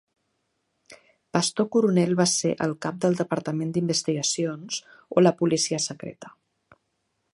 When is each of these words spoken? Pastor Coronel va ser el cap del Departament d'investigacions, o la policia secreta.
Pastor 1.37 1.67
Coronel 1.75 2.15
va 2.21 2.25
ser 2.31 2.53
el 2.67 2.73
cap 2.85 2.97
del 3.05 3.19
Departament 3.19 3.75
d'investigacions, 3.75 4.81
o 5.17 5.25
la 5.27 5.35
policia 5.43 5.81
secreta. 5.89 6.33